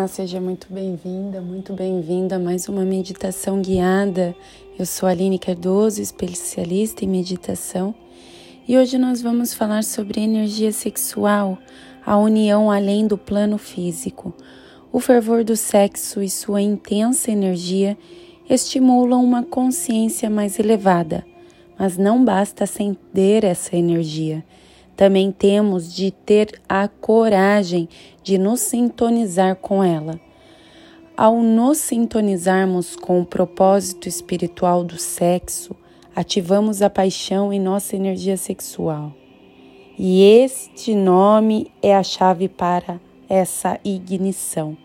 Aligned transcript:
Olá, 0.00 0.08
seja 0.08 0.40
muito 0.40 0.66
bem-vinda, 0.70 1.42
muito 1.42 1.74
bem-vinda 1.74 2.36
a 2.36 2.38
mais 2.38 2.70
uma 2.70 2.86
meditação 2.86 3.60
guiada. 3.60 4.34
Eu 4.78 4.86
sou 4.86 5.06
Aline 5.06 5.38
Cardoso, 5.38 6.00
especialista 6.00 7.04
em 7.04 7.08
meditação, 7.08 7.94
e 8.66 8.78
hoje 8.78 8.96
nós 8.96 9.20
vamos 9.20 9.52
falar 9.52 9.84
sobre 9.84 10.22
energia 10.22 10.72
sexual, 10.72 11.58
a 12.02 12.16
união 12.16 12.70
além 12.70 13.06
do 13.06 13.18
plano 13.18 13.58
físico. 13.58 14.32
O 14.90 15.00
fervor 15.00 15.44
do 15.44 15.54
sexo 15.54 16.22
e 16.22 16.30
sua 16.30 16.62
intensa 16.62 17.30
energia 17.30 17.94
estimulam 18.48 19.22
uma 19.22 19.42
consciência 19.42 20.30
mais 20.30 20.58
elevada, 20.58 21.26
mas 21.78 21.98
não 21.98 22.24
basta 22.24 22.64
acender 22.64 23.44
essa 23.44 23.76
energia 23.76 24.42
também 25.00 25.32
temos 25.32 25.94
de 25.94 26.10
ter 26.10 26.60
a 26.68 26.86
coragem 26.86 27.88
de 28.22 28.36
nos 28.36 28.60
sintonizar 28.60 29.56
com 29.56 29.82
ela. 29.82 30.20
Ao 31.16 31.40
nos 31.40 31.78
sintonizarmos 31.78 32.96
com 32.96 33.18
o 33.22 33.24
propósito 33.24 34.10
espiritual 34.10 34.84
do 34.84 34.98
sexo, 34.98 35.74
ativamos 36.14 36.82
a 36.82 36.90
paixão 36.90 37.50
em 37.50 37.58
nossa 37.58 37.96
energia 37.96 38.36
sexual. 38.36 39.14
E 39.98 40.22
este 40.22 40.94
nome 40.94 41.72
é 41.80 41.96
a 41.96 42.02
chave 42.02 42.46
para 42.46 43.00
essa 43.26 43.80
ignição. 43.82 44.76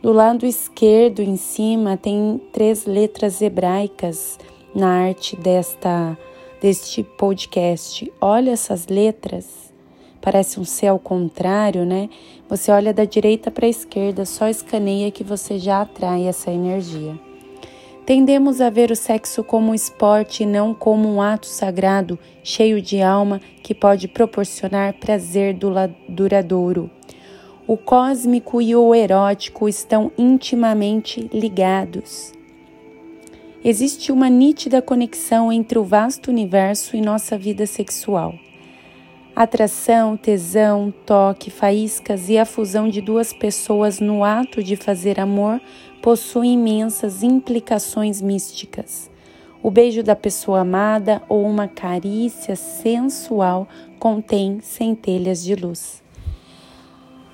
Do 0.00 0.12
lado 0.12 0.46
esquerdo, 0.46 1.20
em 1.20 1.34
cima, 1.34 1.96
tem 1.96 2.40
três 2.52 2.86
letras 2.86 3.42
hebraicas 3.42 4.38
na 4.72 5.08
arte 5.08 5.34
desta 5.34 6.16
deste 6.60 7.02
podcast. 7.02 8.12
Olha 8.20 8.50
essas 8.50 8.86
letras, 8.86 9.72
parece 10.20 10.58
um 10.58 10.64
C 10.64 10.86
ao 10.86 10.98
contrário, 10.98 11.84
né? 11.84 12.08
Você 12.48 12.70
olha 12.70 12.92
da 12.92 13.04
direita 13.04 13.50
para 13.50 13.66
a 13.66 13.70
esquerda, 13.70 14.24
só 14.24 14.48
escaneia 14.48 15.10
que 15.10 15.22
você 15.22 15.58
já 15.58 15.80
atrai 15.82 16.26
essa 16.26 16.50
energia. 16.50 17.18
Tendemos 18.04 18.62
a 18.62 18.70
ver 18.70 18.90
o 18.90 18.96
sexo 18.96 19.44
como 19.44 19.70
um 19.70 19.74
esporte 19.74 20.42
e 20.42 20.46
não 20.46 20.72
como 20.72 21.06
um 21.06 21.20
ato 21.20 21.46
sagrado, 21.46 22.18
cheio 22.42 22.80
de 22.80 23.02
alma, 23.02 23.38
que 23.62 23.74
pode 23.74 24.08
proporcionar 24.08 24.94
prazer 24.94 25.54
duradouro. 26.08 26.90
O 27.66 27.76
cósmico 27.76 28.62
e 28.62 28.74
o 28.74 28.94
erótico 28.94 29.68
estão 29.68 30.10
intimamente 30.16 31.28
ligados. 31.30 32.32
Existe 33.64 34.12
uma 34.12 34.30
nítida 34.30 34.80
conexão 34.80 35.52
entre 35.52 35.80
o 35.80 35.84
vasto 35.84 36.30
universo 36.30 36.96
e 36.96 37.00
nossa 37.00 37.36
vida 37.36 37.66
sexual. 37.66 38.34
Atração, 39.34 40.16
tesão, 40.16 40.94
toque, 41.04 41.50
faíscas 41.50 42.28
e 42.28 42.38
a 42.38 42.44
fusão 42.44 42.88
de 42.88 43.00
duas 43.00 43.32
pessoas 43.32 43.98
no 43.98 44.22
ato 44.22 44.62
de 44.62 44.76
fazer 44.76 45.18
amor 45.18 45.60
possuem 46.00 46.54
imensas 46.54 47.24
implicações 47.24 48.22
místicas. 48.22 49.10
O 49.60 49.72
beijo 49.72 50.04
da 50.04 50.14
pessoa 50.14 50.60
amada 50.60 51.20
ou 51.28 51.44
uma 51.44 51.66
carícia 51.66 52.54
sensual 52.54 53.66
contém 53.98 54.60
centelhas 54.60 55.42
de 55.42 55.56
luz. 55.56 56.00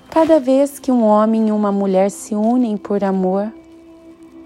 Cada 0.09 0.39
vez 0.39 0.79
que 0.79 0.91
um 0.91 1.03
homem 1.03 1.49
e 1.49 1.51
uma 1.51 1.71
mulher 1.71 2.09
se 2.09 2.33
unem 2.33 2.77
por 2.77 3.03
amor, 3.03 3.53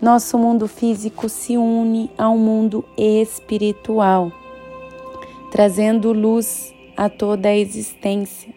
nosso 0.01 0.37
mundo 0.37 0.67
físico 0.67 1.27
se 1.27 1.57
une 1.57 2.09
ao 2.17 2.37
mundo 2.37 2.85
espiritual, 2.97 4.31
trazendo 5.51 6.13
luz 6.13 6.73
a 6.95 7.09
toda 7.09 7.49
a 7.49 7.55
existência. 7.55 8.53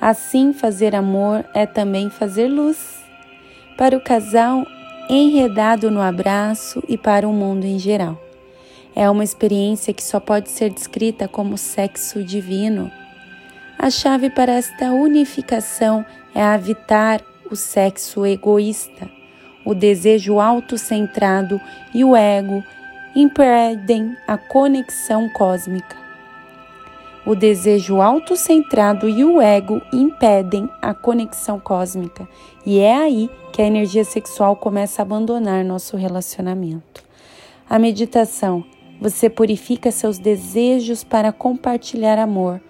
Assim, 0.00 0.52
fazer 0.52 0.94
amor 0.94 1.44
é 1.54 1.66
também 1.66 2.10
fazer 2.10 2.48
luz 2.48 3.00
para 3.78 3.96
o 3.96 4.00
casal 4.00 4.66
enredado 5.08 5.90
no 5.90 6.00
abraço 6.00 6.82
e 6.88 6.98
para 6.98 7.28
o 7.28 7.32
mundo 7.32 7.64
em 7.64 7.78
geral. 7.78 8.20
É 8.94 9.08
uma 9.08 9.22
experiência 9.22 9.94
que 9.94 10.02
só 10.02 10.18
pode 10.18 10.48
ser 10.48 10.70
descrita 10.70 11.28
como 11.28 11.56
sexo 11.56 12.24
divino. 12.24 12.90
A 13.78 13.90
chave 13.90 14.30
para 14.30 14.54
esta 14.54 14.90
unificação 14.90 16.04
é 16.34 16.42
evitar 16.54 17.22
o 17.50 17.54
sexo 17.54 18.26
egoísta 18.26 19.15
o 19.66 19.74
desejo 19.74 20.40
autocentrado 20.40 21.60
e 21.92 22.04
o 22.04 22.14
ego 22.14 22.62
impedem 23.16 24.16
a 24.26 24.38
conexão 24.38 25.28
cósmica. 25.28 25.96
O 27.26 27.34
desejo 27.34 28.00
autocentrado 28.00 29.08
e 29.08 29.24
o 29.24 29.42
ego 29.42 29.82
impedem 29.92 30.70
a 30.80 30.94
conexão 30.94 31.58
cósmica, 31.58 32.28
e 32.64 32.78
é 32.78 32.94
aí 32.94 33.28
que 33.52 33.60
a 33.60 33.66
energia 33.66 34.04
sexual 34.04 34.54
começa 34.54 35.02
a 35.02 35.04
abandonar 35.04 35.64
nosso 35.64 35.96
relacionamento. 35.96 37.02
A 37.68 37.80
meditação, 37.80 38.64
você 39.00 39.28
purifica 39.28 39.90
seus 39.90 40.18
desejos 40.18 41.02
para 41.02 41.32
compartilhar 41.32 42.16
amor 42.16 42.60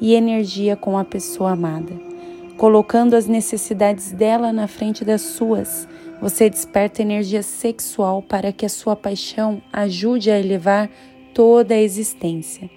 e 0.00 0.14
energia 0.14 0.74
com 0.74 0.98
a 0.98 1.04
pessoa 1.04 1.52
amada, 1.52 2.09
colocando 2.60 3.16
as 3.16 3.26
necessidades 3.26 4.12
dela 4.12 4.52
na 4.52 4.68
frente 4.68 5.02
das 5.02 5.22
suas 5.22 5.88
você 6.20 6.50
desperta 6.50 7.00
energia 7.00 7.42
sexual 7.42 8.20
para 8.20 8.52
que 8.52 8.66
a 8.66 8.68
sua 8.68 8.94
paixão 8.94 9.62
ajude 9.72 10.30
a 10.30 10.38
elevar 10.38 10.90
toda 11.32 11.72
a 11.72 11.80
existência. 11.80 12.68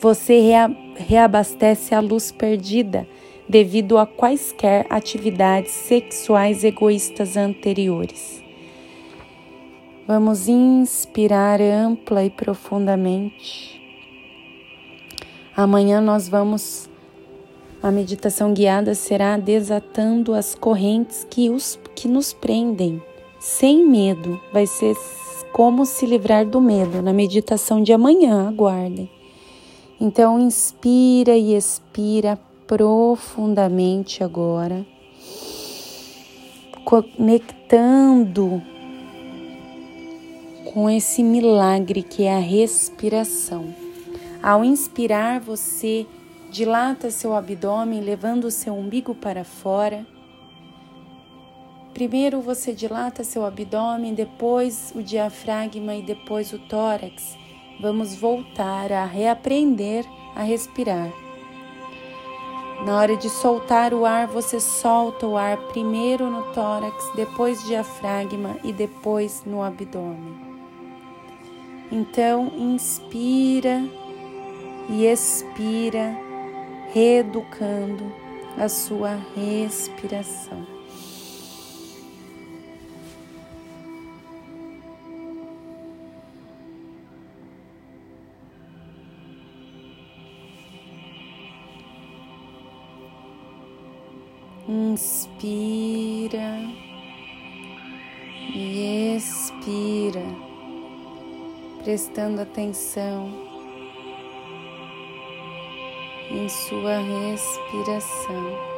Você 0.00 0.40
rea 0.40 0.68
reabastece 0.96 1.94
a 1.94 2.00
luz 2.00 2.32
perdida 2.32 3.06
devido 3.48 3.98
a 3.98 4.04
quaisquer 4.04 4.84
atividades 4.90 5.70
sexuais 5.70 6.64
egoístas 6.64 7.36
anteriores. 7.36 8.42
Vamos 10.08 10.48
inspirar 10.48 11.60
ampla 11.60 12.24
e 12.24 12.30
profundamente. 12.30 13.80
Amanhã 15.56 16.00
nós 16.00 16.28
vamos 16.28 16.89
a 17.82 17.90
meditação 17.90 18.52
guiada 18.52 18.94
será 18.94 19.38
desatando 19.38 20.34
as 20.34 20.54
correntes 20.54 21.26
que, 21.28 21.48
os, 21.48 21.78
que 21.94 22.06
nos 22.06 22.32
prendem, 22.32 23.02
sem 23.38 23.86
medo. 23.86 24.38
Vai 24.52 24.66
ser 24.66 24.94
como 25.52 25.86
se 25.86 26.04
livrar 26.04 26.46
do 26.46 26.60
medo 26.60 27.00
na 27.00 27.12
meditação 27.12 27.82
de 27.82 27.92
amanhã, 27.92 28.48
aguardem. 28.48 29.10
Então, 29.98 30.38
inspira 30.38 31.36
e 31.36 31.54
expira 31.54 32.38
profundamente 32.66 34.22
agora, 34.22 34.86
conectando 36.84 38.62
com 40.72 40.88
esse 40.88 41.22
milagre 41.22 42.02
que 42.02 42.24
é 42.24 42.36
a 42.36 42.38
respiração. 42.38 43.74
Ao 44.42 44.64
inspirar, 44.64 45.40
você 45.40 46.06
Dilata 46.50 47.12
seu 47.12 47.36
abdômen, 47.36 48.00
levando 48.00 48.50
seu 48.50 48.74
umbigo 48.74 49.14
para 49.14 49.44
fora. 49.44 50.04
Primeiro 51.94 52.40
você 52.40 52.72
dilata 52.72 53.22
seu 53.22 53.46
abdômen, 53.46 54.14
depois 54.14 54.92
o 54.96 55.00
diafragma 55.00 55.94
e 55.94 56.02
depois 56.02 56.52
o 56.52 56.58
tórax. 56.58 57.38
Vamos 57.80 58.16
voltar 58.16 58.90
a 58.90 59.04
reaprender 59.04 60.04
a 60.34 60.42
respirar. 60.42 61.12
Na 62.84 62.98
hora 62.98 63.16
de 63.16 63.30
soltar 63.30 63.94
o 63.94 64.04
ar, 64.04 64.26
você 64.26 64.58
solta 64.58 65.28
o 65.28 65.36
ar 65.36 65.56
primeiro 65.68 66.28
no 66.28 66.52
tórax, 66.52 67.12
depois 67.14 67.62
diafragma 67.64 68.56
e 68.64 68.72
depois 68.72 69.44
no 69.44 69.62
abdômen. 69.62 70.34
Então, 71.92 72.50
inspira 72.56 73.84
e 74.88 75.06
expira 75.06 76.29
reeducando 76.92 78.12
a 78.58 78.68
sua 78.68 79.18
respiração. 79.36 80.66
Inspira 94.68 96.60
e 98.54 99.16
expira, 99.16 100.22
prestando 101.82 102.40
atenção 102.40 103.49
em 106.30 106.48
sua 106.48 106.98
respiração. 106.98 108.70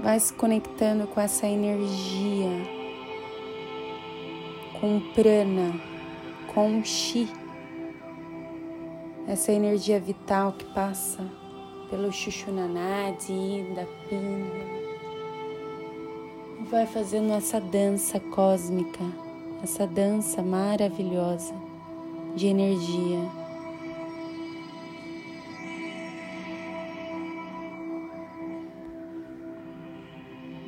Vai 0.00 0.18
se 0.18 0.32
conectando 0.32 1.06
com 1.06 1.20
essa 1.20 1.46
energia 1.46 2.77
com 4.80 5.00
prana, 5.12 5.74
com 6.54 6.82
chi, 6.84 7.28
essa 9.26 9.52
energia 9.52 9.98
vital 9.98 10.52
que 10.52 10.64
passa 10.66 11.28
pelo 11.90 12.12
Shushunanadi, 12.12 13.66
da 13.74 13.84
pinga. 14.08 14.78
Vai 16.70 16.86
fazendo 16.86 17.32
essa 17.32 17.60
dança 17.60 18.20
cósmica, 18.20 19.04
essa 19.62 19.86
dança 19.86 20.42
maravilhosa 20.42 21.54
de 22.36 22.46
energia. 22.46 23.18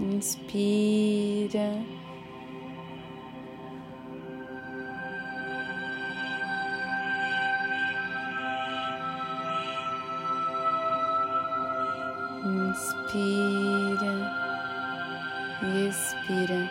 Inspira. 0.00 1.99
Inspira 12.42 14.14
e 15.62 15.88
expira. 15.88 16.70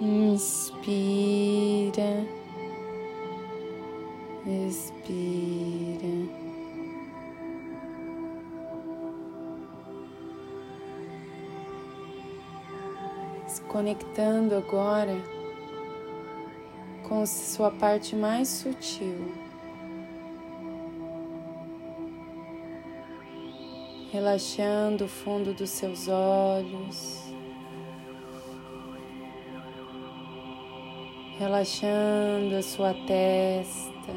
Inspira, 0.00 2.10
expira. 4.46 5.23
Se 13.54 13.60
conectando 13.60 14.56
agora 14.56 15.16
com 17.08 17.24
sua 17.24 17.70
parte 17.70 18.16
mais 18.16 18.48
sutil. 18.48 19.32
Relaxando 24.10 25.04
o 25.04 25.08
fundo 25.08 25.54
dos 25.54 25.70
seus 25.70 26.08
olhos. 26.08 27.22
relaxando 31.38 32.56
a 32.56 32.62
sua 32.62 32.94
testa, 32.94 34.12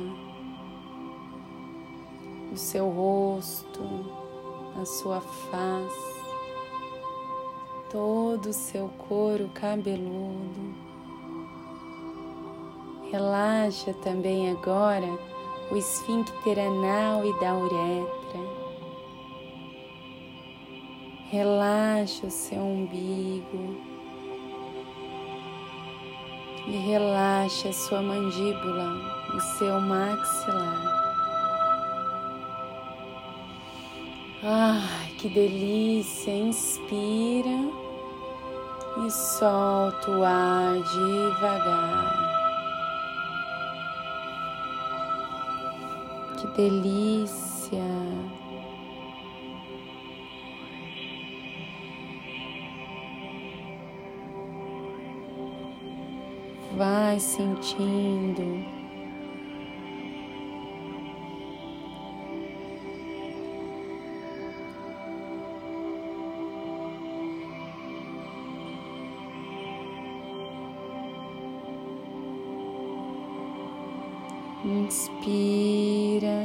o 2.53 2.55
seu 2.55 2.89
rosto, 2.89 3.83
a 4.79 4.85
sua 4.85 5.19
face, 5.19 6.16
todo 7.91 8.47
o 8.47 8.53
seu 8.53 8.89
couro 9.07 9.49
cabeludo. 9.53 10.75
Relaxa 13.11 13.93
também 14.03 14.51
agora 14.51 15.07
o 15.71 15.75
esfíncter 15.77 16.59
anal 16.59 17.25
e 17.25 17.39
da 17.39 17.55
uretra. 17.55 18.39
Relaxa 21.29 22.27
o 22.27 22.31
seu 22.31 22.61
umbigo 22.61 23.77
e 26.67 26.71
relaxe 26.71 27.69
a 27.69 27.73
sua 27.73 28.01
mandíbula, 28.01 28.93
o 29.33 29.39
seu 29.39 29.79
maxilar. 29.79 31.06
Ai, 34.43 35.11
que 35.17 35.29
delícia! 35.29 36.31
Inspira 36.31 37.49
e 39.05 39.11
solta 39.11 40.11
o 40.11 40.23
ar 40.23 40.75
devagar. 40.83 42.27
Que 46.37 46.47
delícia! 46.55 47.47
vai 56.77 57.19
sentindo. 57.19 58.76
Inspira. 74.67 76.37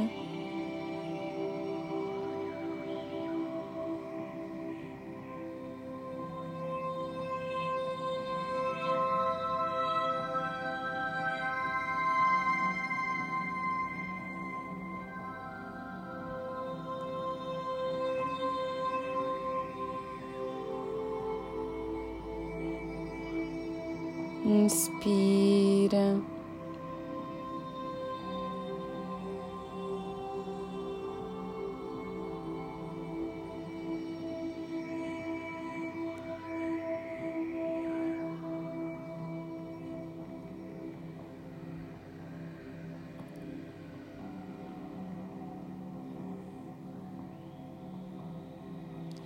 Inspira. 24.45 26.32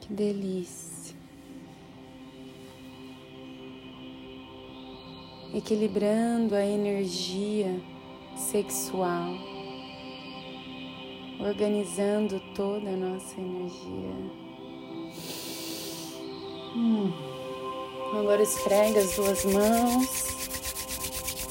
Que 0.08 0.14
delícia. 0.14 0.98
equilibrando 5.54 6.56
a 6.56 6.64
energia 6.64 7.80
sexual, 8.36 9.34
organizando 11.40 12.40
toda 12.54 12.90
a 12.90 12.96
nossa 12.96 13.40
energia. 13.40 14.16
Hum. 16.76 17.12
Agora 18.20 18.42
esfrega 18.42 19.00
as 19.00 19.16
duas 19.16 19.46
mãos 19.46 20.38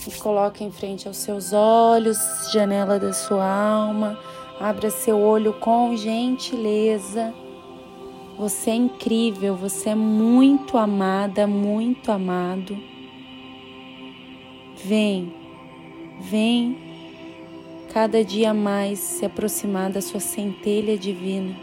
e 0.06 0.10
coloque 0.18 0.62
em 0.62 0.70
frente 0.70 1.08
aos 1.08 1.16
seus 1.16 1.52
olhos, 1.52 2.18
janela 2.52 2.98
da 2.98 3.12
sua 3.12 3.44
alma. 3.44 4.18
Abra 4.60 4.88
seu 4.90 5.20
olho 5.20 5.52
com 5.54 5.96
gentileza. 5.96 7.34
Você 8.38 8.70
é 8.70 8.74
incrível, 8.74 9.56
você 9.56 9.90
é 9.90 9.94
muito 9.94 10.76
amada, 10.76 11.46
muito 11.46 12.12
amado. 12.12 12.76
Vem, 14.84 15.32
vem 16.20 16.76
cada 17.92 18.22
dia 18.22 18.52
mais 18.52 18.98
se 18.98 19.24
aproximar 19.24 19.90
da 19.90 20.02
sua 20.02 20.20
centelha 20.20 20.98
divina. 20.98 21.56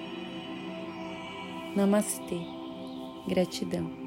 Namastê. 1.75 2.39
Gratidão. 3.27 4.02